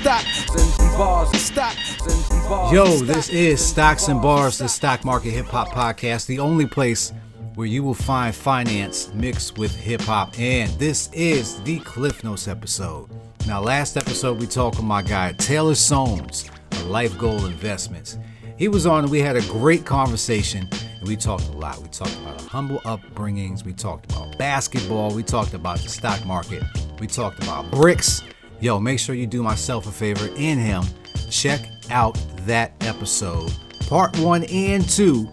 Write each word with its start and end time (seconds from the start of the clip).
Stocks 0.00 0.48
and 0.56 0.96
bars, 0.96 1.30
stocks 1.42 2.00
and 2.00 2.48
bars. 2.48 2.72
Yo, 2.72 2.86
this 3.00 3.28
is 3.28 3.62
Stocks 3.62 4.08
and 4.08 4.22
Bars, 4.22 4.56
the 4.56 4.66
Stock 4.66 5.04
Market 5.04 5.32
Hip 5.32 5.44
Hop 5.48 5.68
Podcast, 5.68 6.24
the 6.24 6.38
only 6.38 6.64
place 6.64 7.12
where 7.54 7.66
you 7.66 7.82
will 7.82 7.92
find 7.92 8.34
finance 8.34 9.12
mixed 9.12 9.58
with 9.58 9.76
hip 9.76 10.00
hop. 10.00 10.38
And 10.40 10.70
this 10.78 11.10
is 11.12 11.60
the 11.64 11.80
Cliff 11.80 12.24
Notes 12.24 12.48
episode. 12.48 13.10
Now, 13.46 13.60
last 13.60 13.98
episode 13.98 14.40
we 14.40 14.46
talked 14.46 14.76
with 14.76 14.86
my 14.86 15.02
guy 15.02 15.32
Taylor 15.32 15.74
Sohns 15.74 16.48
of 16.72 16.86
Life 16.86 17.18
Goal 17.18 17.44
Investments. 17.44 18.16
He 18.56 18.68
was 18.68 18.86
on 18.86 19.04
and 19.04 19.10
we 19.10 19.20
had 19.20 19.36
a 19.36 19.42
great 19.48 19.84
conversation 19.84 20.66
and 20.98 21.08
we 21.08 21.14
talked 21.14 21.48
a 21.48 21.52
lot. 21.52 21.78
We 21.78 21.88
talked 21.88 22.16
about 22.16 22.40
our 22.40 22.48
humble 22.48 22.80
upbringings, 22.80 23.66
we 23.66 23.74
talked 23.74 24.10
about 24.10 24.38
basketball, 24.38 25.14
we 25.14 25.22
talked 25.22 25.52
about 25.52 25.80
the 25.80 25.90
stock 25.90 26.24
market, 26.24 26.62
we 26.98 27.06
talked 27.06 27.42
about 27.42 27.70
bricks. 27.70 28.22
Yo, 28.60 28.78
make 28.78 28.98
sure 28.98 29.14
you 29.14 29.26
do 29.26 29.42
myself 29.42 29.86
a 29.86 29.90
favor 29.90 30.28
and 30.36 30.60
him. 30.60 30.82
Check 31.30 31.62
out 31.88 32.18
that 32.40 32.72
episode, 32.82 33.50
part 33.88 34.14
one 34.18 34.44
and 34.44 34.86
two, 34.86 35.26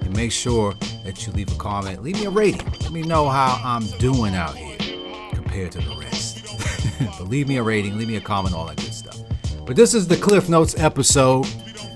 and 0.00 0.16
make 0.16 0.30
sure 0.30 0.72
that 1.04 1.26
you 1.26 1.32
leave 1.32 1.50
a 1.50 1.56
comment. 1.56 2.04
Leave 2.04 2.14
me 2.20 2.26
a 2.26 2.30
rating. 2.30 2.64
Let 2.82 2.92
me 2.92 3.02
know 3.02 3.28
how 3.28 3.60
I'm 3.64 3.84
doing 3.98 4.36
out 4.36 4.56
here 4.56 4.76
compared 5.32 5.72
to 5.72 5.78
the 5.78 5.96
rest. 5.98 6.46
but 7.18 7.26
leave 7.26 7.48
me 7.48 7.56
a 7.56 7.62
rating, 7.64 7.98
leave 7.98 8.06
me 8.06 8.14
a 8.14 8.20
comment, 8.20 8.54
all 8.54 8.66
that 8.66 8.76
good 8.76 8.94
stuff. 8.94 9.18
But 9.66 9.74
this 9.74 9.92
is 9.92 10.06
the 10.06 10.16
Cliff 10.16 10.48
Notes 10.48 10.78
episode, 10.78 11.48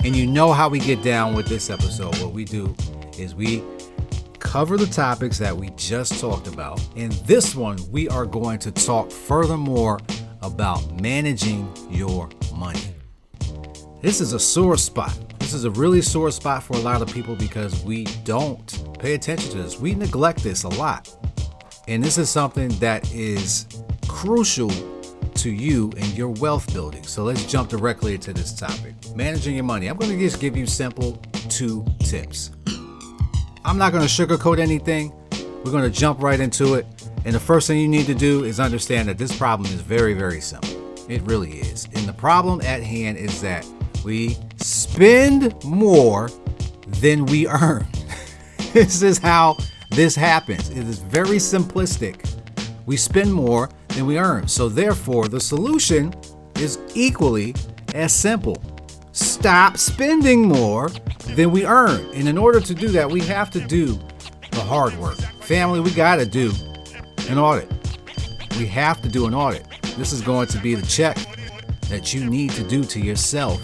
and 0.04 0.16
you 0.16 0.26
know 0.26 0.52
how 0.52 0.68
we 0.68 0.80
get 0.80 1.00
down 1.00 1.36
with 1.36 1.46
this 1.46 1.70
episode. 1.70 2.18
What 2.18 2.32
we 2.32 2.44
do 2.44 2.74
is 3.16 3.36
we 3.36 3.62
cover 4.40 4.76
the 4.76 4.86
topics 4.86 5.38
that 5.38 5.56
we 5.56 5.70
just 5.76 6.20
talked 6.20 6.48
about. 6.48 6.80
In 6.96 7.12
this 7.24 7.54
one, 7.54 7.78
we 7.92 8.08
are 8.08 8.26
going 8.26 8.58
to 8.60 8.72
talk 8.72 9.12
furthermore 9.12 10.00
about 10.46 11.00
managing 11.00 11.70
your 11.90 12.28
money. 12.54 12.94
This 14.00 14.20
is 14.20 14.32
a 14.32 14.38
sore 14.38 14.76
spot. 14.76 15.16
This 15.40 15.52
is 15.52 15.64
a 15.64 15.70
really 15.70 16.00
sore 16.00 16.30
spot 16.30 16.62
for 16.62 16.74
a 16.74 16.80
lot 16.80 17.02
of 17.02 17.12
people 17.12 17.34
because 17.34 17.84
we 17.84 18.04
don't 18.24 18.98
pay 18.98 19.14
attention 19.14 19.50
to 19.50 19.58
this. 19.58 19.78
We 19.78 19.94
neglect 19.94 20.42
this 20.42 20.62
a 20.62 20.68
lot. 20.68 21.14
And 21.88 22.02
this 22.02 22.18
is 22.18 22.30
something 22.30 22.68
that 22.78 23.12
is 23.12 23.66
crucial 24.08 24.70
to 25.34 25.50
you 25.50 25.92
and 25.96 26.06
your 26.16 26.30
wealth 26.30 26.72
building. 26.72 27.02
So 27.02 27.24
let's 27.24 27.44
jump 27.46 27.68
directly 27.68 28.14
into 28.14 28.32
this 28.32 28.52
topic 28.52 28.94
managing 29.14 29.54
your 29.54 29.64
money. 29.64 29.88
I'm 29.88 29.96
going 29.96 30.10
to 30.10 30.18
just 30.18 30.40
give 30.40 30.56
you 30.56 30.66
simple 30.66 31.12
two 31.48 31.84
tips. 32.00 32.50
I'm 33.64 33.78
not 33.78 33.92
going 33.92 34.06
to 34.06 34.12
sugarcoat 34.12 34.58
anything. 34.58 35.12
We're 35.64 35.72
going 35.72 35.90
to 35.90 35.90
jump 35.90 36.22
right 36.22 36.38
into 36.38 36.74
it. 36.74 36.86
And 37.26 37.34
the 37.34 37.40
first 37.40 37.66
thing 37.66 37.80
you 37.80 37.88
need 37.88 38.06
to 38.06 38.14
do 38.14 38.44
is 38.44 38.60
understand 38.60 39.08
that 39.08 39.18
this 39.18 39.36
problem 39.36 39.68
is 39.72 39.80
very, 39.80 40.14
very 40.14 40.40
simple. 40.40 40.70
It 41.10 41.22
really 41.22 41.54
is. 41.58 41.86
And 41.86 42.06
the 42.06 42.12
problem 42.12 42.60
at 42.60 42.84
hand 42.84 43.18
is 43.18 43.40
that 43.40 43.66
we 44.04 44.36
spend 44.58 45.52
more 45.64 46.30
than 46.86 47.26
we 47.26 47.48
earn. 47.48 47.84
this 48.72 49.02
is 49.02 49.18
how 49.18 49.56
this 49.90 50.14
happens. 50.14 50.70
It 50.70 50.86
is 50.86 51.00
very 51.00 51.38
simplistic. 51.38 52.32
We 52.86 52.96
spend 52.96 53.34
more 53.34 53.70
than 53.88 54.06
we 54.06 54.20
earn. 54.20 54.46
So, 54.46 54.68
therefore, 54.68 55.26
the 55.26 55.40
solution 55.40 56.14
is 56.54 56.78
equally 56.94 57.56
as 57.92 58.12
simple 58.12 58.62
stop 59.10 59.78
spending 59.78 60.46
more 60.46 60.90
than 61.34 61.50
we 61.50 61.66
earn. 61.66 62.06
And 62.14 62.28
in 62.28 62.38
order 62.38 62.60
to 62.60 62.72
do 62.74 62.86
that, 62.88 63.10
we 63.10 63.20
have 63.22 63.50
to 63.50 63.60
do 63.60 63.98
the 64.52 64.60
hard 64.60 64.96
work. 64.98 65.16
Family, 65.40 65.80
we 65.80 65.90
got 65.90 66.16
to 66.16 66.26
do 66.26 66.52
an 67.28 67.38
audit. 67.38 67.70
We 68.58 68.66
have 68.66 69.00
to 69.02 69.08
do 69.08 69.26
an 69.26 69.34
audit. 69.34 69.66
This 69.96 70.12
is 70.12 70.22
going 70.22 70.48
to 70.48 70.58
be 70.58 70.74
the 70.74 70.86
check 70.86 71.16
that 71.88 72.14
you 72.14 72.28
need 72.28 72.50
to 72.52 72.62
do 72.62 72.84
to 72.84 73.00
yourself 73.00 73.60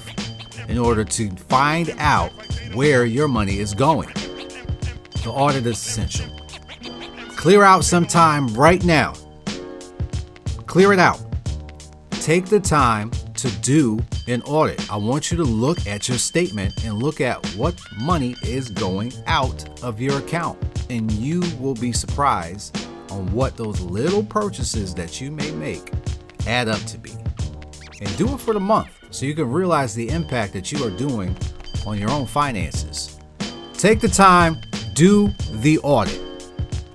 in 0.68 0.78
order 0.78 1.04
to 1.04 1.30
find 1.30 1.94
out 1.98 2.32
where 2.74 3.04
your 3.04 3.28
money 3.28 3.58
is 3.58 3.74
going. 3.74 4.08
The 5.22 5.30
audit 5.30 5.66
is 5.66 5.76
essential. 5.76 6.26
Clear 7.36 7.62
out 7.62 7.84
some 7.84 8.06
time 8.06 8.48
right 8.54 8.82
now. 8.84 9.14
Clear 10.66 10.92
it 10.92 10.98
out. 10.98 11.20
Take 12.10 12.46
the 12.46 12.60
time 12.60 13.10
to 13.34 13.50
do 13.60 13.98
an 14.28 14.42
audit. 14.42 14.90
I 14.90 14.96
want 14.96 15.30
you 15.30 15.36
to 15.36 15.44
look 15.44 15.86
at 15.86 16.08
your 16.08 16.18
statement 16.18 16.84
and 16.84 16.94
look 16.94 17.20
at 17.20 17.44
what 17.56 17.74
money 17.98 18.36
is 18.44 18.70
going 18.70 19.12
out 19.26 19.82
of 19.82 20.00
your 20.00 20.18
account. 20.18 20.58
And 20.90 21.10
you 21.12 21.42
will 21.58 21.74
be 21.74 21.92
surprised 21.92 22.76
on 23.12 23.30
what 23.32 23.56
those 23.56 23.80
little 23.80 24.24
purchases 24.24 24.94
that 24.94 25.20
you 25.20 25.30
may 25.30 25.50
make 25.52 25.92
add 26.46 26.68
up 26.68 26.80
to 26.84 26.98
be. 26.98 27.12
And 28.00 28.16
do 28.16 28.34
it 28.34 28.40
for 28.40 28.54
the 28.54 28.60
month 28.60 28.88
so 29.10 29.26
you 29.26 29.34
can 29.34 29.50
realize 29.50 29.94
the 29.94 30.08
impact 30.08 30.52
that 30.54 30.72
you 30.72 30.84
are 30.84 30.90
doing 30.90 31.36
on 31.86 31.98
your 31.98 32.10
own 32.10 32.26
finances. 32.26 33.18
Take 33.74 34.00
the 34.00 34.08
time, 34.08 34.60
do 34.94 35.28
the 35.50 35.78
audit. 35.80 36.20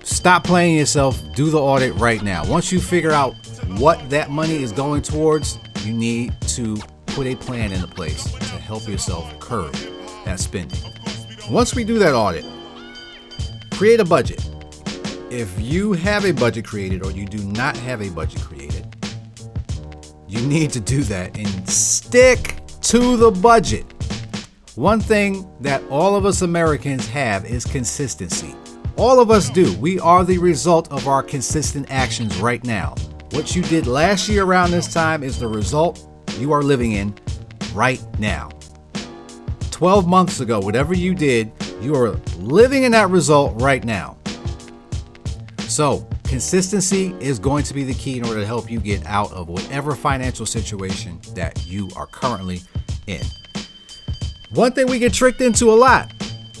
Stop 0.02 0.44
playing 0.44 0.76
yourself, 0.76 1.20
do 1.34 1.50
the 1.50 1.58
audit 1.58 1.94
right 1.94 2.22
now. 2.22 2.44
Once 2.46 2.72
you 2.72 2.80
figure 2.80 3.12
out 3.12 3.34
what 3.76 4.10
that 4.10 4.30
money 4.30 4.62
is 4.62 4.72
going 4.72 5.02
towards, 5.02 5.58
you 5.84 5.92
need 5.92 6.34
to 6.42 6.76
put 7.06 7.26
a 7.26 7.36
plan 7.36 7.72
into 7.72 7.86
place 7.86 8.24
to 8.24 8.58
help 8.58 8.86
yourself 8.88 9.38
curb 9.38 9.74
that 10.24 10.40
spending. 10.40 10.80
Once 11.50 11.74
we 11.74 11.84
do 11.84 11.98
that 11.98 12.14
audit, 12.14 12.44
create 13.72 14.00
a 14.00 14.04
budget. 14.04 14.47
If 15.30 15.60
you 15.60 15.92
have 15.92 16.24
a 16.24 16.32
budget 16.32 16.64
created 16.64 17.04
or 17.04 17.10
you 17.10 17.26
do 17.26 17.36
not 17.44 17.76
have 17.76 18.00
a 18.00 18.08
budget 18.08 18.40
created, 18.40 18.96
you 20.26 20.40
need 20.40 20.72
to 20.72 20.80
do 20.80 21.02
that 21.02 21.36
and 21.36 21.68
stick 21.68 22.56
to 22.80 23.18
the 23.18 23.30
budget. 23.30 23.84
One 24.74 25.00
thing 25.00 25.46
that 25.60 25.82
all 25.90 26.16
of 26.16 26.24
us 26.24 26.40
Americans 26.40 27.06
have 27.08 27.44
is 27.44 27.66
consistency. 27.66 28.54
All 28.96 29.20
of 29.20 29.30
us 29.30 29.50
do. 29.50 29.76
We 29.76 30.00
are 30.00 30.24
the 30.24 30.38
result 30.38 30.90
of 30.90 31.06
our 31.06 31.22
consistent 31.22 31.90
actions 31.90 32.38
right 32.38 32.64
now. 32.64 32.94
What 33.32 33.54
you 33.54 33.60
did 33.60 33.86
last 33.86 34.30
year 34.30 34.44
around 34.44 34.70
this 34.70 34.90
time 34.90 35.22
is 35.22 35.38
the 35.38 35.48
result 35.48 36.08
you 36.38 36.52
are 36.52 36.62
living 36.62 36.92
in 36.92 37.14
right 37.74 38.02
now. 38.18 38.48
12 39.72 40.08
months 40.08 40.40
ago, 40.40 40.58
whatever 40.58 40.94
you 40.94 41.14
did, 41.14 41.52
you 41.82 41.94
are 41.94 42.12
living 42.38 42.84
in 42.84 42.92
that 42.92 43.10
result 43.10 43.60
right 43.60 43.84
now. 43.84 44.17
So, 45.68 46.08
consistency 46.24 47.14
is 47.20 47.38
going 47.38 47.62
to 47.64 47.74
be 47.74 47.84
the 47.84 47.94
key 47.94 48.18
in 48.18 48.26
order 48.26 48.40
to 48.40 48.46
help 48.46 48.70
you 48.70 48.80
get 48.80 49.04
out 49.06 49.30
of 49.32 49.48
whatever 49.48 49.94
financial 49.94 50.46
situation 50.46 51.20
that 51.34 51.66
you 51.66 51.88
are 51.94 52.06
currently 52.06 52.60
in. 53.06 53.20
One 54.54 54.72
thing 54.72 54.86
we 54.86 54.98
get 54.98 55.12
tricked 55.12 55.42
into 55.42 55.70
a 55.70 55.76
lot 55.76 56.10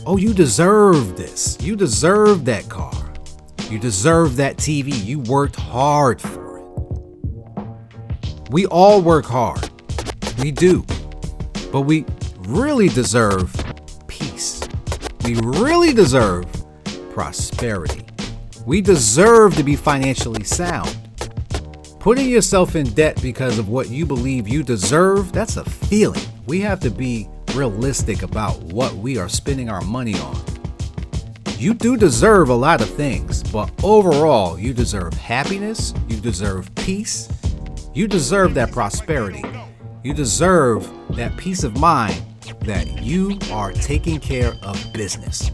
oh, 0.08 0.16
you 0.16 0.32
deserve 0.32 1.18
this. 1.18 1.58
You 1.60 1.76
deserve 1.76 2.46
that 2.46 2.66
car. 2.70 3.12
You 3.68 3.78
deserve 3.78 4.36
that 4.36 4.56
TV. 4.56 5.04
You 5.04 5.20
worked 5.20 5.56
hard 5.56 6.18
for 6.18 6.58
it. 6.58 6.64
We 8.50 8.64
all 8.66 9.02
work 9.02 9.26
hard. 9.26 9.70
We 10.38 10.50
do. 10.50 10.86
But 11.70 11.82
we 11.82 12.06
really 12.38 12.88
deserve 12.88 13.54
peace. 14.06 14.66
We 15.24 15.34
really 15.42 15.92
deserve 15.92 16.46
prosperity. 17.10 18.07
We 18.68 18.82
deserve 18.82 19.54
to 19.54 19.62
be 19.62 19.76
financially 19.76 20.44
sound. 20.44 20.94
Putting 22.00 22.28
yourself 22.28 22.76
in 22.76 22.84
debt 22.90 23.18
because 23.22 23.58
of 23.58 23.70
what 23.70 23.88
you 23.88 24.04
believe 24.04 24.46
you 24.46 24.62
deserve, 24.62 25.32
that's 25.32 25.56
a 25.56 25.64
feeling. 25.64 26.20
We 26.46 26.60
have 26.60 26.78
to 26.80 26.90
be 26.90 27.30
realistic 27.54 28.20
about 28.20 28.60
what 28.64 28.92
we 28.96 29.16
are 29.16 29.26
spending 29.26 29.70
our 29.70 29.80
money 29.80 30.20
on. 30.20 30.36
You 31.56 31.72
do 31.72 31.96
deserve 31.96 32.50
a 32.50 32.54
lot 32.54 32.82
of 32.82 32.90
things, 32.90 33.42
but 33.42 33.72
overall, 33.82 34.58
you 34.58 34.74
deserve 34.74 35.14
happiness, 35.14 35.94
you 36.06 36.20
deserve 36.20 36.72
peace, 36.74 37.26
you 37.94 38.06
deserve 38.06 38.52
that 38.52 38.70
prosperity, 38.70 39.44
you 40.04 40.12
deserve 40.12 40.86
that 41.16 41.34
peace 41.38 41.64
of 41.64 41.78
mind 41.78 42.22
that 42.60 43.02
you 43.02 43.38
are 43.50 43.72
taking 43.72 44.20
care 44.20 44.52
of 44.62 44.92
business. 44.92 45.50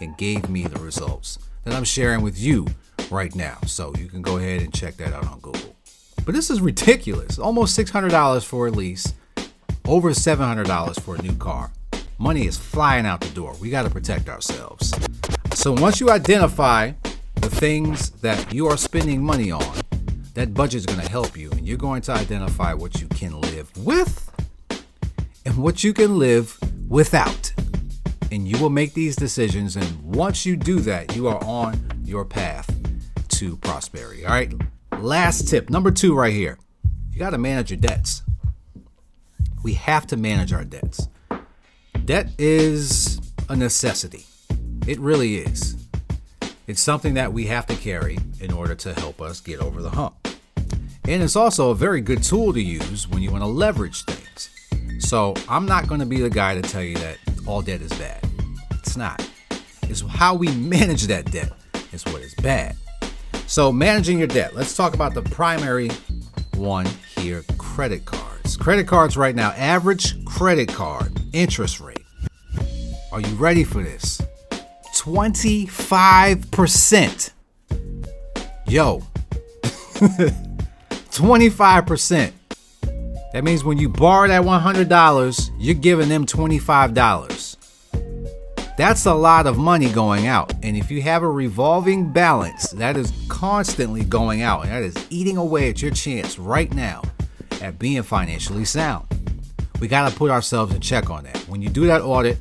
and 0.00 0.16
gave 0.16 0.48
me 0.48 0.62
the 0.62 0.78
results 0.78 1.40
that 1.64 1.74
I'm 1.74 1.82
sharing 1.82 2.22
with 2.22 2.38
you 2.38 2.68
right 3.10 3.34
now. 3.34 3.58
So 3.66 3.92
you 3.98 4.06
can 4.06 4.22
go 4.22 4.36
ahead 4.36 4.62
and 4.62 4.72
check 4.72 4.96
that 4.98 5.12
out 5.12 5.26
on 5.26 5.40
Google. 5.40 5.74
But 6.24 6.36
this 6.36 6.50
is 6.50 6.60
ridiculous. 6.60 7.36
Almost 7.36 7.76
$600 7.76 8.44
for 8.44 8.68
a 8.68 8.70
lease, 8.70 9.12
over 9.88 10.10
$700 10.10 11.00
for 11.00 11.16
a 11.16 11.22
new 11.22 11.34
car. 11.34 11.70
Money 12.18 12.46
is 12.46 12.56
flying 12.56 13.06
out 13.06 13.20
the 13.20 13.30
door. 13.30 13.54
We 13.60 13.70
got 13.70 13.82
to 13.82 13.90
protect 13.90 14.28
ourselves. 14.28 14.92
So 15.54 15.72
once 15.72 16.00
you 16.00 16.10
identify 16.10 16.92
the 17.36 17.50
things 17.50 18.10
that 18.22 18.52
you 18.52 18.66
are 18.66 18.76
spending 18.76 19.22
money 19.22 19.50
on, 19.50 19.80
that 20.34 20.52
budget 20.54 20.78
is 20.78 20.86
going 20.86 21.00
to 21.00 21.08
help 21.08 21.36
you 21.36 21.50
and 21.52 21.66
you're 21.66 21.78
going 21.78 22.02
to 22.02 22.12
identify 22.12 22.74
what 22.74 23.00
you 23.00 23.08
can 23.08 23.40
live 23.40 23.74
with 23.76 24.30
and 25.44 25.56
what 25.56 25.84
you 25.84 25.92
can 25.92 26.18
live 26.18 26.58
without. 26.88 27.52
And 28.32 28.48
you 28.48 28.58
will 28.58 28.70
make 28.70 28.94
these 28.94 29.14
decisions. 29.14 29.76
And 29.76 30.02
once 30.02 30.44
you 30.44 30.56
do 30.56 30.80
that, 30.80 31.14
you 31.14 31.28
are 31.28 31.42
on 31.44 32.02
your 32.04 32.24
path 32.24 32.68
to 33.28 33.56
prosperity. 33.58 34.24
All 34.24 34.32
right. 34.32 34.52
Last 34.98 35.48
tip, 35.48 35.70
number 35.70 35.90
two, 35.90 36.14
right 36.14 36.32
here. 36.32 36.58
You 37.12 37.18
got 37.18 37.30
to 37.30 37.38
manage 37.38 37.70
your 37.70 37.78
debts. 37.78 38.22
We 39.66 39.74
have 39.74 40.06
to 40.06 40.16
manage 40.16 40.52
our 40.52 40.62
debts. 40.62 41.08
Debt 42.04 42.28
is 42.38 43.20
a 43.48 43.56
necessity. 43.56 44.24
It 44.86 44.96
really 45.00 45.38
is. 45.38 45.74
It's 46.68 46.80
something 46.80 47.14
that 47.14 47.32
we 47.32 47.46
have 47.46 47.66
to 47.66 47.74
carry 47.74 48.16
in 48.38 48.52
order 48.52 48.76
to 48.76 48.94
help 48.94 49.20
us 49.20 49.40
get 49.40 49.58
over 49.58 49.82
the 49.82 49.90
hump. 49.90 50.14
And 51.08 51.20
it's 51.20 51.34
also 51.34 51.70
a 51.70 51.74
very 51.74 52.00
good 52.00 52.22
tool 52.22 52.52
to 52.52 52.62
use 52.62 53.08
when 53.08 53.22
you 53.22 53.32
want 53.32 53.42
to 53.42 53.48
leverage 53.48 54.04
things. 54.04 54.50
So 55.04 55.34
I'm 55.48 55.66
not 55.66 55.88
going 55.88 55.98
to 55.98 56.06
be 56.06 56.20
the 56.20 56.30
guy 56.30 56.54
to 56.54 56.62
tell 56.62 56.84
you 56.84 56.94
that 56.98 57.18
all 57.44 57.60
debt 57.60 57.80
is 57.80 57.90
bad. 57.94 58.24
It's 58.70 58.96
not. 58.96 59.28
It's 59.82 60.02
how 60.02 60.36
we 60.36 60.46
manage 60.54 61.08
that 61.08 61.32
debt 61.32 61.50
is 61.92 62.04
what 62.04 62.22
is 62.22 62.36
bad. 62.36 62.76
So, 63.48 63.72
managing 63.72 64.18
your 64.18 64.28
debt. 64.28 64.54
Let's 64.54 64.76
talk 64.76 64.94
about 64.94 65.14
the 65.14 65.22
primary 65.22 65.90
one 66.54 66.86
here 67.16 67.42
credit 67.58 68.04
cards. 68.46 68.56
Credit 68.56 68.86
cards 68.86 69.16
right 69.16 69.34
now, 69.34 69.48
average 69.50 70.24
credit 70.24 70.68
card 70.68 71.20
interest 71.32 71.80
rate. 71.80 72.04
Are 73.10 73.20
you 73.20 73.34
ready 73.34 73.64
for 73.64 73.82
this? 73.82 74.22
25%. 74.94 77.32
Yo, 78.68 79.02
25%. 79.62 82.32
That 83.32 83.42
means 83.44 83.64
when 83.64 83.78
you 83.78 83.88
borrow 83.88 84.28
that 84.28 84.42
$100, 84.42 85.50
you're 85.58 85.74
giving 85.74 86.08
them 86.08 86.24
$25. 86.26 87.56
That's 88.76 89.06
a 89.06 89.14
lot 89.14 89.46
of 89.46 89.56
money 89.58 89.88
going 89.90 90.26
out. 90.26 90.52
And 90.62 90.76
if 90.76 90.90
you 90.90 91.00
have 91.02 91.22
a 91.22 91.30
revolving 91.30 92.12
balance, 92.12 92.70
that 92.72 92.96
is 92.96 93.12
constantly 93.28 94.02
going 94.04 94.42
out. 94.42 94.64
And 94.64 94.72
that 94.72 94.82
is 94.82 94.96
eating 95.10 95.36
away 95.36 95.70
at 95.70 95.80
your 95.80 95.92
chance 95.92 96.36
right 96.38 96.74
now 96.74 97.02
at 97.62 97.78
being 97.78 98.02
financially 98.02 98.64
sound. 98.64 99.06
We 99.80 99.88
got 99.88 100.10
to 100.10 100.16
put 100.16 100.30
ourselves 100.30 100.74
in 100.74 100.80
check 100.80 101.10
on 101.10 101.24
that. 101.24 101.36
When 101.48 101.60
you 101.60 101.68
do 101.68 101.86
that 101.86 102.00
audit, 102.00 102.38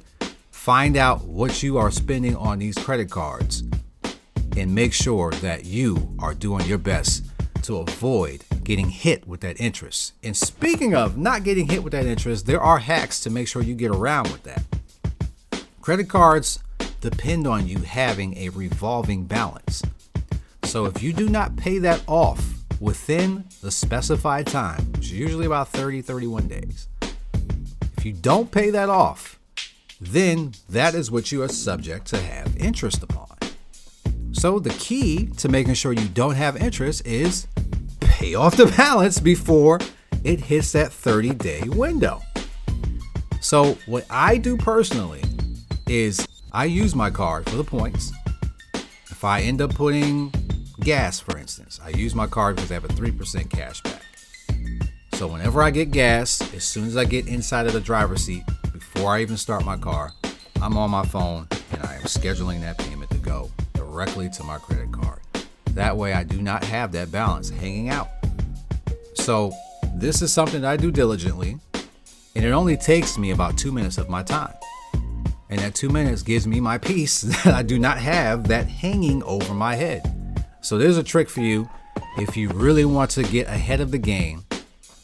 find 0.52 0.98
out 0.98 1.26
what 1.26 1.62
you 1.62 1.78
are 1.78 1.92
spending 1.92 2.36
on 2.36 2.60
these 2.60 2.76
credit 2.76 3.10
cards 3.10 3.64
and 4.56 4.74
make 4.74 4.94
sure 4.94 5.32
that 5.32 5.66
you 5.66 6.16
are 6.20 6.34
doing 6.34 6.66
your 6.66 6.78
best 6.78 7.26
to 7.64 7.78
avoid 7.78 8.44
getting 8.64 8.90
hit 8.90 9.28
with 9.28 9.42
that 9.42 9.60
interest. 9.60 10.14
And 10.24 10.36
speaking 10.36 10.96
of 10.96 11.18
not 11.18 11.44
getting 11.44 11.68
hit 11.68 11.84
with 11.84 11.92
that 11.92 12.06
interest, 12.06 12.46
there 12.46 12.62
are 12.62 12.80
hacks 12.80 13.20
to 13.22 13.30
make 13.30 13.48
sure 13.48 13.62
you 13.62 13.76
get 13.76 13.92
around 13.92 14.32
with 14.32 14.44
that. 14.44 14.64
Credit 15.82 16.08
cards 16.08 16.60
depend 17.02 17.46
on 17.46 17.68
you 17.68 17.80
having 17.80 18.38
a 18.38 18.50
revolving 18.50 19.26
balance. 19.26 19.84
So 20.64 20.86
if 20.86 21.04
you 21.04 21.14
do 21.14 21.30
not 21.30 21.56
pay 21.58 21.78
that 21.80 22.02
off 22.08 22.55
within 22.80 23.46
the 23.62 23.72
specified 23.72 24.48
time, 24.48 24.92
which 24.94 25.06
is 25.06 25.14
usually 25.14 25.46
about 25.46 25.70
30, 25.70 26.02
31 26.02 26.48
days, 26.48 26.88
if 27.98 28.06
you 28.06 28.14
don't 28.14 28.52
pay 28.52 28.70
that 28.70 28.90
off, 28.90 29.40
then 30.00 30.54
that 30.70 30.94
is 30.94 31.10
what 31.10 31.32
you 31.32 31.42
are 31.42 31.48
subject 31.48 32.06
to 32.08 32.18
have 32.18 32.56
interest 32.58 33.02
upon. 33.04 33.36
So 34.34 34.60
the 34.60 34.72
key 34.72 35.28
to 35.38 35.50
making 35.50 35.76
sure 35.76 35.94
you 35.94 36.08
don't 36.10 36.36
have 36.36 36.58
interest 36.58 37.06
is 37.08 37.48
pay 38.02 38.36
off 38.36 38.58
the 38.58 38.66
balance 38.78 39.20
before 39.20 39.80
it 40.24 40.40
hits 40.40 40.72
that 40.74 40.92
30 40.92 41.30
day 41.36 41.62
window. 41.68 42.22
So, 43.42 43.78
what 43.86 44.06
I 44.10 44.38
do 44.38 44.58
personally 44.58 45.22
is 45.88 46.28
I 46.52 46.66
use 46.66 46.96
my 46.96 47.12
card 47.12 47.48
for 47.48 47.58
the 47.58 47.64
points. 47.64 48.12
If 48.74 49.24
I 49.24 49.42
end 49.42 49.62
up 49.62 49.76
putting 49.76 50.32
gas, 50.80 51.20
for 51.20 51.38
instance, 51.38 51.80
I 51.84 51.90
use 51.90 52.16
my 52.16 52.28
card 52.28 52.56
because 52.56 52.72
I 52.72 52.76
have 52.76 52.86
a 52.86 52.90
3% 52.90 53.50
cash 53.50 53.82
back. 53.82 54.02
So 55.14 55.28
whenever 55.28 55.64
I 55.64 55.72
get 55.72 55.92
gas, 55.92 56.42
as 56.54 56.64
soon 56.64 56.86
as 56.86 56.98
I 56.98 57.06
get 57.06 57.28
inside 57.28 57.68
of 57.68 57.74
the 57.74 57.80
driver's 57.80 58.26
seat, 58.26 58.44
before 58.74 59.16
I 59.16 59.22
even 59.22 59.38
start 59.38 59.64
my 59.64 59.78
car, 59.78 60.12
I'm 60.62 60.78
on 60.78 60.90
my 60.90 61.06
phone 61.06 61.48
and 61.72 61.84
I 61.84 61.96
am 61.96 62.02
scheduling 62.04 62.62
that 62.62 62.78
payment 62.78 63.10
to 63.12 63.18
go 63.18 63.50
directly 63.74 64.30
to 64.30 64.44
my 64.44 64.58
credit 64.58 64.92
card. 64.92 65.22
That 65.72 65.96
way 65.96 66.14
I 66.14 66.24
do 66.24 66.42
not 66.42 66.64
have 66.66 66.92
that 66.94 67.12
balance 67.12 67.50
hanging 67.50 67.90
out. 67.90 68.10
So 69.14 69.52
this 69.96 70.22
is 70.22 70.34
something 70.34 70.62
that 70.62 70.72
I 70.72 70.78
do 70.78 70.92
diligently, 70.92 71.58
and 72.36 72.46
it 72.46 72.52
only 72.52 72.78
takes 72.78 73.18
me 73.18 73.32
about 73.32 73.58
two 73.58 73.72
minutes 73.72 73.98
of 73.98 74.10
my 74.10 74.24
time. 74.24 74.54
And 75.50 75.60
that 75.60 75.76
two 75.76 75.90
minutes 75.90 76.24
gives 76.24 76.48
me 76.48 76.60
my 76.60 76.78
peace 76.78 77.22
that 77.44 77.54
I 77.54 77.64
do 77.64 77.80
not 77.80 77.98
have 77.98 78.48
that 78.50 78.68
hanging 78.68 79.24
over 79.24 79.54
my 79.54 79.76
head. 79.76 80.15
So 80.66 80.80
there's 80.80 80.98
a 80.98 81.04
trick 81.04 81.30
for 81.30 81.42
you. 81.42 81.70
If 82.18 82.36
you 82.36 82.50
really 82.50 82.86
want 82.86 83.12
to 83.12 83.22
get 83.22 83.46
ahead 83.46 83.82
of 83.82 83.92
the 83.92 84.00
game, 84.00 84.46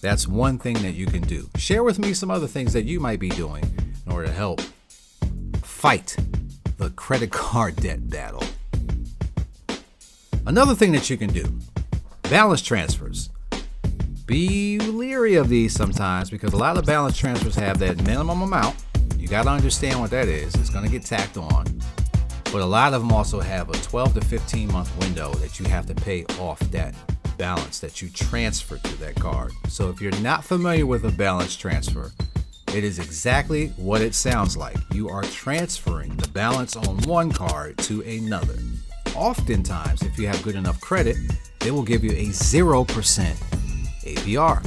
that's 0.01 0.27
one 0.27 0.57
thing 0.57 0.73
that 0.81 0.93
you 0.93 1.05
can 1.05 1.21
do. 1.21 1.51
Share 1.55 1.83
with 1.83 1.99
me 1.99 2.15
some 2.15 2.31
other 2.31 2.47
things 2.47 2.73
that 2.73 2.85
you 2.85 2.99
might 2.99 3.19
be 3.19 3.29
doing 3.29 3.63
in 4.03 4.11
order 4.11 4.25
to 4.25 4.33
help 4.33 4.59
fight 5.61 6.17
the 6.79 6.89
credit 6.89 7.29
card 7.31 7.75
debt 7.75 8.09
battle. 8.09 8.43
Another 10.47 10.73
thing 10.73 10.93
that 10.93 11.11
you 11.11 11.17
can 11.17 11.31
do 11.31 11.45
balance 12.23 12.63
transfers. 12.63 13.29
Be 14.25 14.79
leery 14.79 15.35
of 15.35 15.47
these 15.47 15.75
sometimes 15.75 16.31
because 16.31 16.53
a 16.53 16.57
lot 16.57 16.75
of 16.75 16.87
balance 16.87 17.15
transfers 17.15 17.53
have 17.53 17.77
that 17.77 18.01
minimum 18.01 18.41
amount 18.41 18.83
You 19.15 19.27
got 19.27 19.43
to 19.43 19.49
understand 19.49 19.99
what 19.99 20.09
that 20.09 20.27
is. 20.27 20.55
It's 20.55 20.71
going 20.71 20.85
to 20.85 20.91
get 20.91 21.05
tacked 21.05 21.37
on. 21.37 21.65
But 22.51 22.61
a 22.61 22.65
lot 22.65 22.93
of 22.93 23.01
them 23.01 23.11
also 23.11 23.39
have 23.39 23.69
a 23.69 23.73
12 23.73 24.15
to 24.15 24.21
15 24.21 24.71
month 24.71 24.97
window 24.99 25.33
that 25.35 25.59
you 25.59 25.65
have 25.67 25.85
to 25.85 25.95
pay 25.95 26.25
off 26.39 26.59
that 26.71 26.93
balance 27.37 27.79
that 27.79 28.01
you 28.01 28.09
transfer 28.09 28.77
to 28.77 28.99
that 28.99 29.15
card. 29.15 29.51
So 29.69 29.89
if 29.89 30.01
you're 30.01 30.11
not 30.19 30.43
familiar 30.43 30.85
with 30.85 31.05
a 31.05 31.11
balance 31.11 31.55
transfer, 31.55 32.11
it 32.73 32.83
is 32.83 32.99
exactly 32.99 33.67
what 33.77 34.01
it 34.01 34.13
sounds 34.13 34.55
like. 34.55 34.77
You 34.93 35.09
are 35.09 35.23
transferring 35.23 36.15
the 36.17 36.27
balance 36.29 36.75
on 36.75 36.97
one 37.03 37.31
card 37.31 37.77
to 37.79 38.01
another. 38.01 38.55
Oftentimes, 39.15 40.03
if 40.03 40.17
you 40.17 40.27
have 40.27 40.41
good 40.43 40.55
enough 40.55 40.79
credit, 40.79 41.17
they 41.59 41.71
will 41.71 41.83
give 41.83 42.03
you 42.03 42.11
a 42.11 42.27
0% 42.27 42.85
APR. 44.03 44.65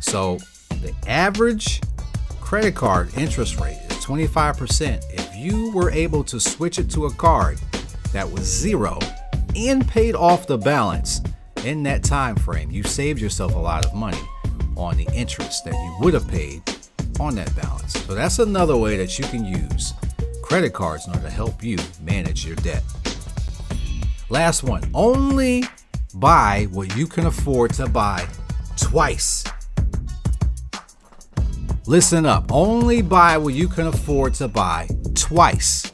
So 0.00 0.38
the 0.68 0.94
average 1.06 1.80
credit 2.40 2.74
card 2.74 3.16
interest 3.16 3.58
rate 3.60 3.80
is 3.88 3.96
25%, 4.04 5.02
if 5.12 5.23
you 5.44 5.70
were 5.72 5.90
able 5.90 6.24
to 6.24 6.40
switch 6.40 6.78
it 6.78 6.90
to 6.90 7.04
a 7.04 7.12
card 7.12 7.58
that 8.14 8.28
was 8.28 8.44
zero 8.44 8.98
and 9.54 9.86
paid 9.86 10.14
off 10.14 10.46
the 10.46 10.56
balance 10.56 11.20
in 11.64 11.82
that 11.82 12.02
time 12.02 12.34
frame, 12.34 12.70
you 12.70 12.82
saved 12.82 13.20
yourself 13.20 13.54
a 13.54 13.58
lot 13.58 13.84
of 13.84 13.94
money 13.94 14.20
on 14.76 14.96
the 14.96 15.06
interest 15.14 15.64
that 15.66 15.74
you 15.74 15.96
would 16.00 16.14
have 16.14 16.26
paid 16.28 16.62
on 17.20 17.34
that 17.34 17.54
balance. 17.54 17.92
So 18.04 18.14
that's 18.14 18.38
another 18.38 18.76
way 18.76 18.96
that 18.96 19.18
you 19.18 19.24
can 19.26 19.44
use 19.44 19.92
credit 20.42 20.72
cards 20.72 21.06
in 21.06 21.12
order 21.12 21.26
to 21.26 21.30
help 21.30 21.62
you 21.62 21.76
manage 22.00 22.46
your 22.46 22.56
debt. 22.56 22.82
Last 24.30 24.62
one, 24.62 24.82
only 24.94 25.64
buy 26.14 26.68
what 26.70 26.96
you 26.96 27.06
can 27.06 27.26
afford 27.26 27.74
to 27.74 27.86
buy 27.86 28.26
twice 28.76 29.44
Listen 31.86 32.24
up. 32.24 32.50
Only 32.50 33.02
buy 33.02 33.36
what 33.36 33.52
you 33.52 33.68
can 33.68 33.88
afford 33.88 34.32
to 34.34 34.48
buy 34.48 34.88
twice. 35.14 35.92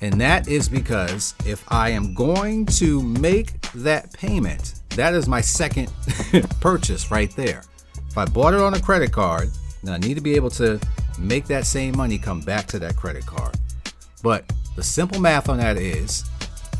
And 0.00 0.20
that 0.20 0.48
is 0.48 0.68
because 0.68 1.34
if 1.46 1.64
I 1.70 1.90
am 1.90 2.12
going 2.12 2.66
to 2.66 3.02
make 3.02 3.60
that 3.72 4.12
payment, 4.12 4.74
that 4.90 5.14
is 5.14 5.28
my 5.28 5.40
second 5.40 5.92
purchase 6.60 7.10
right 7.10 7.34
there. 7.36 7.62
If 8.08 8.18
I 8.18 8.24
bought 8.24 8.52
it 8.52 8.60
on 8.60 8.74
a 8.74 8.80
credit 8.80 9.12
card, 9.12 9.50
then 9.82 9.94
I 9.94 9.98
need 9.98 10.14
to 10.14 10.20
be 10.20 10.34
able 10.34 10.50
to 10.50 10.80
make 11.18 11.46
that 11.46 11.66
same 11.66 11.96
money 11.96 12.18
come 12.18 12.40
back 12.40 12.66
to 12.68 12.78
that 12.80 12.96
credit 12.96 13.24
card. 13.26 13.56
But 14.22 14.52
the 14.76 14.82
simple 14.82 15.20
math 15.20 15.48
on 15.48 15.58
that 15.58 15.76
is 15.76 16.24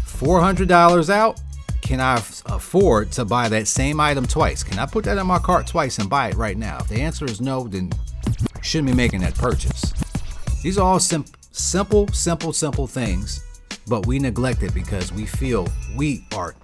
$400 0.07 1.11
out, 1.11 1.41
can 1.81 2.01
I 2.01 2.17
afford 2.47 3.13
to 3.13 3.25
buy 3.25 3.49
that 3.49 3.69
same 3.69 4.01
item 4.01 4.27
twice? 4.27 4.63
Can 4.63 4.79
I 4.79 4.87
put 4.87 5.05
that 5.05 5.19
in 5.19 5.27
my 5.27 5.39
cart 5.39 5.67
twice 5.67 5.99
and 5.99 6.09
buy 6.09 6.29
it 6.29 6.35
right 6.37 6.57
now? 6.57 6.79
If 6.79 6.89
the 6.89 7.01
answer 7.01 7.25
is 7.25 7.41
no, 7.41 7.69
then 7.69 7.91
shouldn't 8.63 8.89
be 8.89 8.97
making 8.97 9.21
that 9.21 9.35
purchase. 9.35 9.93
These 10.63 10.79
are 10.79 10.87
all 10.87 11.01
sim- 11.01 11.25
simple, 11.51 12.07
simple, 12.09 12.53
simple 12.53 12.87
things, 12.87 13.45
but 13.89 14.07
we 14.07 14.19
neglect 14.19 14.63
it 14.63 14.73
because 14.73 15.13
we 15.13 15.27
feel 15.27 15.67
we 15.97 16.25
are 16.35 16.55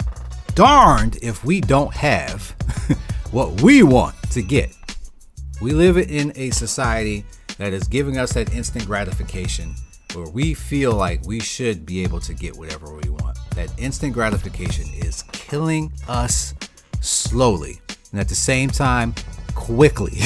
darned 0.55 1.19
if 1.23 1.45
we 1.45 1.61
don't 1.61 1.93
have 1.95 2.55
what 3.33 3.61
we 3.61 3.83
want 3.83 4.15
to 4.31 4.43
get. 4.43 4.75
We 5.61 5.73
live 5.73 5.99
in 5.99 6.33
a 6.37 6.51
society 6.51 7.25
that 7.59 7.73
is 7.73 7.89
giving 7.89 8.19
us 8.19 8.33
that 8.35 8.55
instant 8.55 8.87
gratification 8.87 9.75
where 10.15 10.29
we 10.29 10.55
feel 10.55 10.93
like 10.93 11.27
we 11.27 11.41
should 11.41 11.85
be 11.85 12.03
able 12.05 12.21
to 12.21 12.35
get 12.35 12.57
whatever 12.57 12.95
we 12.95 13.11
want. 13.11 13.37
That 13.57 13.71
instant 13.79 14.15
gratification 14.15 14.87
is 14.95 15.23
killing 15.33 15.93
us 16.07 16.55
slowly 17.01 17.81
and 18.13 18.21
at 18.21 18.29
the 18.29 18.35
same 18.35 18.71
time, 18.71 19.15
quickly. 19.55 20.19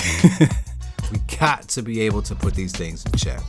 we 1.13 1.19
got 1.39 1.69
to 1.69 1.83
be 1.83 2.01
able 2.03 2.23
to 2.23 2.35
put 2.35 2.55
these 2.55 2.73
things 2.73 3.05
in 3.07 3.13
check. 3.13 3.41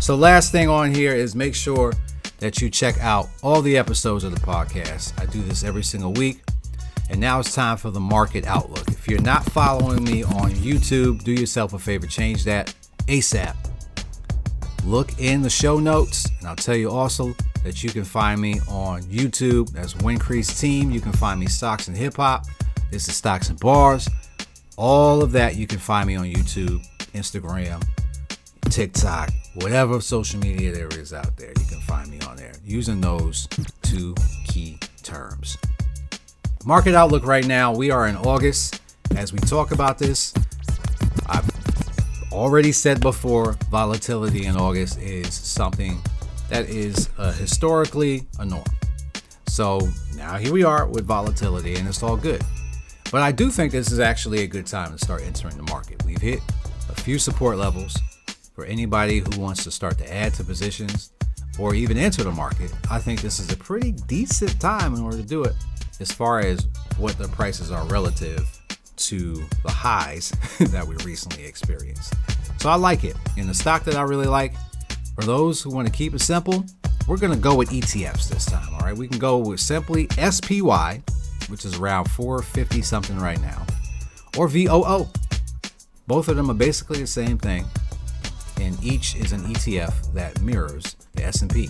So, 0.00 0.16
last 0.16 0.50
thing 0.50 0.68
on 0.70 0.94
here 0.94 1.14
is 1.14 1.36
make 1.36 1.54
sure 1.54 1.92
that 2.38 2.62
you 2.62 2.70
check 2.70 2.98
out 3.00 3.28
all 3.42 3.60
the 3.60 3.76
episodes 3.76 4.24
of 4.24 4.34
the 4.34 4.40
podcast. 4.40 5.12
I 5.20 5.26
do 5.26 5.42
this 5.42 5.62
every 5.62 5.84
single 5.84 6.14
week. 6.14 6.40
And 7.10 7.20
now 7.20 7.40
it's 7.40 7.54
time 7.54 7.76
for 7.76 7.90
the 7.90 8.00
market 8.00 8.46
outlook. 8.46 8.88
If 8.88 9.06
you're 9.06 9.20
not 9.20 9.44
following 9.44 10.02
me 10.02 10.22
on 10.22 10.52
YouTube, 10.52 11.22
do 11.22 11.32
yourself 11.32 11.74
a 11.74 11.78
favor, 11.78 12.06
change 12.06 12.44
that 12.44 12.74
ASAP. 13.08 13.54
Look 14.86 15.18
in 15.18 15.42
the 15.42 15.50
show 15.50 15.78
notes, 15.78 16.26
and 16.38 16.48
I'll 16.48 16.56
tell 16.56 16.76
you 16.76 16.90
also 16.90 17.34
that 17.62 17.84
you 17.84 17.90
can 17.90 18.04
find 18.04 18.40
me 18.40 18.60
on 18.68 19.02
YouTube. 19.02 19.70
That's 19.70 19.92
WinCrease 19.94 20.58
Team. 20.58 20.90
You 20.90 21.02
can 21.02 21.12
find 21.12 21.38
me 21.38 21.46
Stocks 21.46 21.88
and 21.88 21.96
Hip 21.96 22.16
Hop. 22.16 22.46
This 22.90 23.06
is 23.06 23.16
Stocks 23.16 23.50
and 23.50 23.60
Bars. 23.60 24.08
All 24.78 25.22
of 25.22 25.32
that 25.32 25.56
you 25.56 25.66
can 25.66 25.78
find 25.78 26.06
me 26.06 26.16
on 26.16 26.24
YouTube, 26.24 26.80
Instagram, 27.12 27.84
TikTok, 28.70 29.30
whatever 29.54 30.00
social 30.00 30.38
media 30.38 30.70
there 30.70 30.88
is 30.88 31.12
out 31.12 31.36
there. 31.36 31.52
You 31.58 31.66
can 31.66 31.80
find 31.80 32.08
me 32.08 32.20
on 32.20 32.36
there 32.36 32.52
using 32.64 33.00
those 33.00 33.48
two 33.82 34.14
key 34.46 34.78
terms. 35.02 35.58
Market 36.64 36.94
outlook 36.94 37.26
right 37.26 37.44
now, 37.44 37.74
we 37.74 37.90
are 37.90 38.06
in 38.06 38.16
August. 38.16 38.80
As 39.16 39.32
we 39.32 39.40
talk 39.40 39.72
about 39.72 39.98
this, 39.98 40.32
I've 41.26 41.50
already 42.32 42.70
said 42.70 43.00
before, 43.00 43.56
volatility 43.70 44.46
in 44.46 44.56
August 44.56 44.98
is 44.98 45.34
something 45.34 46.00
that 46.48 46.68
is 46.68 47.08
uh, 47.18 47.32
historically 47.32 48.26
a 48.38 48.44
norm. 48.44 48.64
So 49.48 49.80
now 50.14 50.36
here 50.36 50.52
we 50.52 50.62
are 50.62 50.86
with 50.86 51.06
volatility, 51.06 51.74
and 51.74 51.88
it's 51.88 52.04
all 52.04 52.16
good. 52.16 52.44
But 53.10 53.22
I 53.22 53.32
do 53.32 53.50
think 53.50 53.72
this 53.72 53.90
is 53.90 53.98
actually 53.98 54.42
a 54.42 54.46
good 54.46 54.66
time 54.66 54.92
to 54.92 54.98
start 55.04 55.22
entering 55.22 55.56
the 55.56 55.64
market. 55.64 56.04
We've 56.04 56.20
hit 56.20 56.38
a 56.88 56.94
few 56.94 57.18
support 57.18 57.58
levels 57.58 57.96
for 58.60 58.66
anybody 58.66 59.20
who 59.20 59.40
wants 59.40 59.64
to 59.64 59.70
start 59.70 59.96
to 59.96 60.12
add 60.12 60.34
to 60.34 60.44
positions 60.44 61.12
or 61.58 61.74
even 61.74 61.96
enter 61.96 62.22
the 62.22 62.30
market. 62.30 62.70
I 62.90 62.98
think 62.98 63.22
this 63.22 63.38
is 63.38 63.50
a 63.50 63.56
pretty 63.56 63.92
decent 63.92 64.60
time 64.60 64.94
in 64.94 65.00
order 65.00 65.16
to 65.16 65.22
do 65.22 65.44
it 65.44 65.54
as 65.98 66.12
far 66.12 66.40
as 66.40 66.68
what 66.98 67.16
the 67.16 67.26
prices 67.28 67.70
are 67.70 67.86
relative 67.86 68.46
to 68.96 69.42
the 69.62 69.70
highs 69.70 70.30
that 70.60 70.86
we 70.86 70.94
recently 70.96 71.46
experienced. 71.46 72.12
So 72.58 72.68
I 72.68 72.74
like 72.74 73.02
it. 73.02 73.16
And 73.38 73.48
the 73.48 73.54
stock 73.54 73.84
that 73.84 73.94
I 73.94 74.02
really 74.02 74.26
like, 74.26 74.52
for 75.14 75.22
those 75.24 75.62
who 75.62 75.70
want 75.70 75.86
to 75.86 75.92
keep 75.92 76.12
it 76.12 76.20
simple, 76.20 76.62
we're 77.08 77.16
going 77.16 77.32
to 77.32 77.38
go 77.38 77.54
with 77.54 77.70
ETFs 77.70 78.28
this 78.28 78.44
time. 78.44 78.74
All 78.74 78.80
right. 78.80 78.94
We 78.94 79.08
can 79.08 79.18
go 79.18 79.38
with 79.38 79.60
simply 79.60 80.06
SPY, 80.18 81.02
which 81.48 81.64
is 81.64 81.78
around 81.78 82.10
450 82.10 82.82
something 82.82 83.18
right 83.18 83.40
now, 83.40 83.64
or 84.36 84.48
VOO. 84.48 85.08
Both 86.06 86.28
of 86.28 86.36
them 86.36 86.50
are 86.50 86.54
basically 86.54 87.00
the 87.00 87.06
same 87.06 87.38
thing, 87.38 87.64
and 88.60 88.82
each 88.84 89.16
is 89.16 89.32
an 89.32 89.40
ETF 89.40 90.12
that 90.12 90.40
mirrors 90.40 90.96
the 91.14 91.24
S&P. 91.24 91.68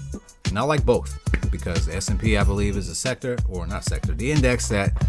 And 0.49 0.59
I 0.59 0.63
like 0.63 0.85
both 0.85 1.19
because 1.51 1.87
the 1.87 1.97
S&P, 1.97 2.37
I 2.37 2.45
believe, 2.45 2.77
is 2.77 2.89
a 2.89 2.95
sector 2.95 3.37
or 3.49 3.67
not 3.67 3.85
sector, 3.85 4.13
the 4.13 4.31
index 4.31 4.69
that 4.69 5.07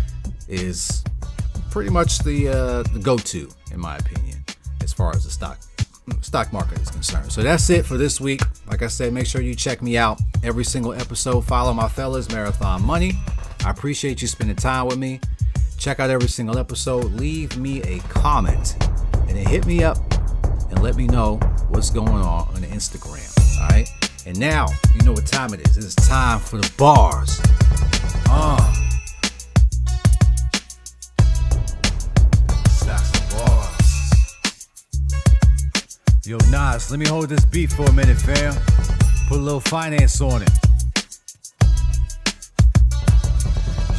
is 0.47 1.03
pretty 1.71 1.89
much 1.89 2.19
the 2.19 2.50
uh, 2.50 2.83
the 2.93 3.00
go-to 3.01 3.50
in 3.71 3.79
my 3.79 3.95
opinion 3.97 4.43
as 4.83 4.91
far 4.91 5.15
as 5.15 5.23
the 5.23 5.31
stock 5.31 5.59
stock 6.21 6.51
market 6.51 6.79
is 6.79 6.89
concerned. 6.89 7.31
So 7.31 7.41
that's 7.41 7.69
it 7.69 7.85
for 7.85 7.97
this 7.97 8.19
week. 8.19 8.41
Like 8.67 8.81
I 8.81 8.88
said, 8.88 9.13
make 9.13 9.25
sure 9.25 9.41
you 9.41 9.55
check 9.55 9.81
me 9.81 9.97
out 9.97 10.19
every 10.43 10.65
single 10.65 10.93
episode. 10.93 11.41
Follow 11.41 11.73
my 11.73 11.88
fellas, 11.88 12.29
Marathon 12.29 12.83
Money. 12.85 13.13
I 13.65 13.69
appreciate 13.69 14.21
you 14.21 14.27
spending 14.27 14.55
time 14.55 14.88
with 14.88 14.97
me. 14.97 15.19
Check 15.77 16.00
out 16.00 16.09
every 16.09 16.29
single 16.29 16.57
episode. 16.57 17.05
Leave 17.13 17.57
me 17.57 17.81
a 17.83 18.00
comment 18.00 18.75
and 19.27 19.29
then 19.29 19.45
hit 19.45 19.65
me 19.65 19.83
up 19.83 19.97
and 20.71 20.81
let 20.81 20.95
me 20.95 21.05
know 21.05 21.35
what's 21.69 21.89
going 21.89 22.09
on 22.09 22.47
on 22.47 22.61
Instagram. 22.63 23.29
All 23.61 23.67
right. 23.69 23.87
And 24.25 24.39
now 24.39 24.67
you 24.95 25.01
know 25.05 25.11
what 25.11 25.27
time 25.27 25.53
it 25.53 25.67
is. 25.67 25.77
It's 25.77 25.95
time 26.07 26.39
for 26.39 26.57
the 26.57 26.71
bars. 26.77 27.39
Uh. 28.29 28.75
Bars. 33.31 34.27
Yo, 36.25 36.37
Nas, 36.49 36.91
let 36.91 36.99
me 36.99 37.07
hold 37.07 37.29
this 37.29 37.45
beat 37.45 37.71
for 37.71 37.85
a 37.85 37.93
minute, 37.93 38.17
fam. 38.17 38.53
Put 39.27 39.37
a 39.37 39.41
little 39.41 39.59
finance 39.59 40.21
on 40.21 40.41
it. 40.43 40.60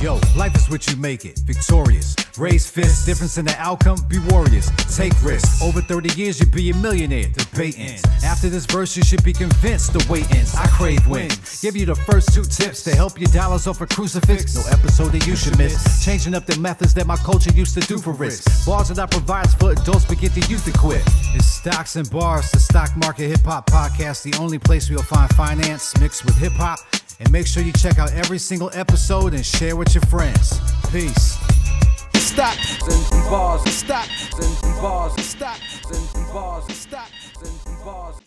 Yo, 0.03 0.19
life 0.35 0.57
is 0.57 0.69
what 0.69 0.85
you 0.89 0.97
make 0.97 1.25
it. 1.25 1.39
Victorious. 1.45 2.17
Raise 2.37 2.69
fists, 2.69 3.07
difference 3.07 3.39
in 3.39 3.45
the 3.45 3.55
outcome, 3.57 3.97
be 4.09 4.19
warriors. 4.31 4.69
Take 4.97 5.13
risks. 5.23 5.63
Over 5.63 5.81
30 5.81 6.21
years, 6.21 6.41
you'll 6.41 6.51
be 6.51 6.71
a 6.71 6.75
millionaire. 6.75 7.29
Debate 7.29 7.79
ends. 7.79 8.03
After 8.25 8.49
this 8.49 8.67
verse, 8.67 8.97
you 8.97 9.05
should 9.05 9.23
be 9.23 9.33
convinced 9.33 9.93
the 9.93 10.05
wait 10.11 10.29
ends. 10.35 10.57
I 10.57 10.67
crave 10.67 11.07
wins. 11.07 11.61
Give 11.63 11.77
you 11.77 11.87
the 11.87 11.95
first 11.95 12.35
two 12.35 12.43
tips 12.43 12.83
to 12.83 12.97
help 12.97 13.21
your 13.21 13.29
dollars 13.29 13.69
off 13.69 13.81
a 13.81 13.87
crucifix. 13.87 14.57
No 14.57 14.63
episode 14.73 15.13
that 15.13 15.25
you 15.25 15.37
should 15.37 15.57
miss. 15.57 16.05
Changing 16.05 16.35
up 16.35 16.47
the 16.47 16.59
methods 16.59 16.95
that 16.95 17.07
my 17.07 17.17
culture 17.19 17.53
used 17.53 17.81
to 17.81 17.87
do 17.87 17.97
for 17.97 18.13
risk. 18.13 18.67
Bars 18.67 18.89
that 18.89 18.99
I 18.99 19.07
provide 19.07 19.51
for 19.51 19.71
adults, 19.71 20.05
but 20.07 20.19
get 20.19 20.35
the 20.35 20.45
youth 20.49 20.65
to 20.65 20.77
quit. 20.77 21.03
It's 21.33 21.47
Stocks 21.47 21.95
and 21.95 22.11
Bars, 22.11 22.51
the 22.51 22.59
Stock 22.59 22.91
Market 22.97 23.29
Hip 23.29 23.45
Hop 23.45 23.71
Podcast, 23.71 24.25
the 24.25 24.37
only 24.43 24.59
place 24.59 24.91
you'll 24.91 25.05
find 25.05 25.33
finance 25.37 25.97
mixed 26.01 26.25
with 26.25 26.37
hip 26.39 26.55
hop. 26.55 26.81
And 27.23 27.31
make 27.31 27.47
sure 27.47 27.63
you 27.63 27.73
check 27.73 28.01
out 28.01 28.11
every 28.13 28.39
single 28.39 28.69
episode 28.75 29.33
and 29.33 29.47
share 29.47 29.77
with 29.77 29.95
your 29.95 30.03
friends. 30.07 30.59
Peace. 30.91 31.39
Bars, 34.83 36.75
stocks 36.75 37.15
and 37.61 37.85
bars, 37.85 38.22